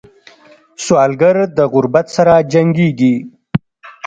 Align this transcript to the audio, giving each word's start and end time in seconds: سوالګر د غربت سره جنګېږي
سوالګر 0.85 1.35
د 1.57 1.59
غربت 1.73 2.07
سره 2.15 2.33
جنګېږي 2.53 3.15